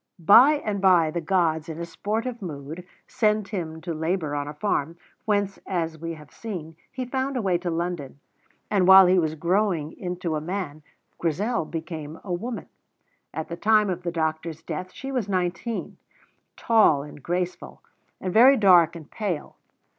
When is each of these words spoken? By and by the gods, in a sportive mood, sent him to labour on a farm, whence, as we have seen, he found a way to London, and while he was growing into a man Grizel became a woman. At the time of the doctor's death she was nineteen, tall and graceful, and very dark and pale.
By 0.17 0.53
and 0.53 0.81
by 0.81 1.11
the 1.11 1.21
gods, 1.21 1.69
in 1.69 1.77
a 1.79 1.85
sportive 1.85 2.41
mood, 2.41 2.87
sent 3.07 3.49
him 3.49 3.81
to 3.81 3.93
labour 3.93 4.33
on 4.33 4.47
a 4.47 4.53
farm, 4.55 4.97
whence, 5.25 5.59
as 5.67 5.95
we 5.99 6.15
have 6.15 6.31
seen, 6.31 6.75
he 6.91 7.05
found 7.05 7.37
a 7.37 7.41
way 7.43 7.59
to 7.59 7.69
London, 7.69 8.19
and 8.71 8.87
while 8.87 9.05
he 9.05 9.19
was 9.19 9.35
growing 9.35 9.91
into 9.95 10.35
a 10.35 10.41
man 10.41 10.81
Grizel 11.19 11.65
became 11.65 12.19
a 12.23 12.33
woman. 12.33 12.67
At 13.31 13.47
the 13.47 13.55
time 13.57 13.91
of 13.91 14.01
the 14.01 14.11
doctor's 14.11 14.63
death 14.63 14.91
she 14.91 15.11
was 15.11 15.29
nineteen, 15.29 15.97
tall 16.57 17.03
and 17.03 17.21
graceful, 17.21 17.83
and 18.19 18.33
very 18.33 18.57
dark 18.57 18.95
and 18.95 19.11
pale. 19.11 19.55